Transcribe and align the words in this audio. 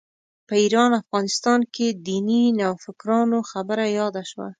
په 0.47 0.53
ایران 0.63 0.91
افغانستان 1.01 1.59
کې 1.75 1.87
دیني 2.05 2.43
نوفکرانو 2.59 3.39
خبره 3.51 3.85
یاده 3.99 4.23
شوه. 4.29 4.47